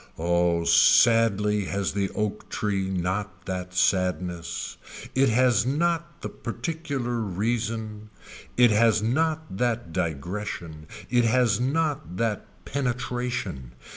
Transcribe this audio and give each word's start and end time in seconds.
Oh 0.17 0.63
sadly 0.63 1.65
has 1.65 1.93
the 1.93 2.09
oak 2.15 2.49
tree 2.49 2.89
not 2.89 3.45
that 3.45 3.75
sadness. 3.75 4.77
It 5.13 5.29
has 5.29 5.63
not 5.63 6.21
the 6.23 6.29
particular 6.29 7.19
reason. 7.19 8.09
It 8.57 8.71
has 8.71 9.03
not 9.03 9.57
that 9.57 9.93
digression. 9.93 10.87
It 11.11 11.25
has 11.25 11.59
not 11.61 12.17
that 12.17 12.65
penetration. 12.65 13.73